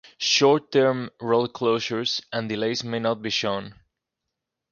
[0.17, 3.75] Short-term road closures and delays may not be shown.